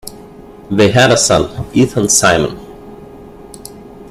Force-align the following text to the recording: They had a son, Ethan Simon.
They 0.71 0.89
had 0.89 1.11
a 1.11 1.15
son, 1.15 1.67
Ethan 1.75 2.09
Simon. 2.09 2.57